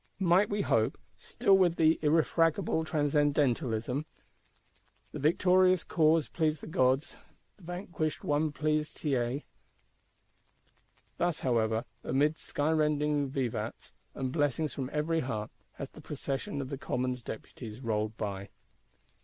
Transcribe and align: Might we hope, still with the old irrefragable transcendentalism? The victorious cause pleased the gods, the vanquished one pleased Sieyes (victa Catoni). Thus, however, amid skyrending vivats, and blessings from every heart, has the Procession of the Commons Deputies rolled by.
Might 0.17 0.49
we 0.49 0.61
hope, 0.63 0.97
still 1.15 1.55
with 1.55 1.75
the 1.75 1.93
old 1.97 2.03
irrefragable 2.05 2.83
transcendentalism? 2.85 4.07
The 5.11 5.19
victorious 5.19 5.83
cause 5.83 6.27
pleased 6.27 6.61
the 6.61 6.65
gods, 6.65 7.15
the 7.57 7.63
vanquished 7.65 8.23
one 8.23 8.51
pleased 8.51 8.97
Sieyes 8.97 9.43
(victa 9.43 9.43
Catoni). 9.43 9.43
Thus, 11.17 11.39
however, 11.41 11.85
amid 12.03 12.37
skyrending 12.37 13.27
vivats, 13.27 13.91
and 14.15 14.31
blessings 14.31 14.73
from 14.73 14.89
every 14.91 15.19
heart, 15.19 15.51
has 15.73 15.91
the 15.91 16.01
Procession 16.01 16.61
of 16.61 16.69
the 16.69 16.79
Commons 16.79 17.21
Deputies 17.21 17.79
rolled 17.79 18.17
by. 18.17 18.49